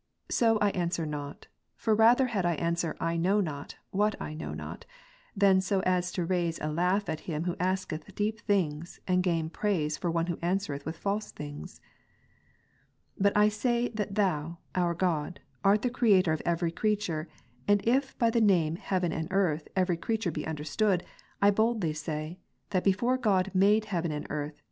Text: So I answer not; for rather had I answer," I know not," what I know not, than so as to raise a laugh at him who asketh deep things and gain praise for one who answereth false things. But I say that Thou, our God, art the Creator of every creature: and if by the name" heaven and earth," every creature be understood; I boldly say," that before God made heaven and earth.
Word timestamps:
So 0.31 0.57
I 0.57 0.71
answer 0.71 1.05
not; 1.05 1.45
for 1.75 1.93
rather 1.93 2.25
had 2.25 2.43
I 2.43 2.55
answer," 2.55 2.95
I 3.13 3.17
know 3.17 3.39
not," 3.39 3.75
what 3.91 4.19
I 4.19 4.33
know 4.33 4.51
not, 4.51 4.83
than 5.35 5.61
so 5.61 5.81
as 5.81 6.11
to 6.13 6.25
raise 6.25 6.57
a 6.59 6.71
laugh 6.73 7.07
at 7.07 7.19
him 7.29 7.43
who 7.43 7.55
asketh 7.59 8.15
deep 8.15 8.39
things 8.39 8.99
and 9.07 9.21
gain 9.21 9.51
praise 9.51 9.97
for 9.97 10.09
one 10.09 10.25
who 10.25 10.39
answereth 10.41 10.89
false 10.97 11.31
things. 11.31 11.81
But 13.15 13.37
I 13.37 13.47
say 13.49 13.89
that 13.89 14.15
Thou, 14.15 14.57
our 14.73 14.95
God, 14.95 15.39
art 15.63 15.83
the 15.83 15.91
Creator 15.91 16.33
of 16.33 16.41
every 16.47 16.71
creature: 16.71 17.27
and 17.67 17.85
if 17.87 18.17
by 18.17 18.31
the 18.31 18.41
name" 18.41 18.77
heaven 18.77 19.11
and 19.11 19.27
earth," 19.29 19.67
every 19.75 19.97
creature 19.97 20.31
be 20.31 20.47
understood; 20.47 21.03
I 21.43 21.51
boldly 21.51 21.93
say," 21.93 22.39
that 22.71 22.83
before 22.83 23.19
God 23.19 23.51
made 23.53 23.85
heaven 23.85 24.11
and 24.11 24.25
earth. 24.31 24.55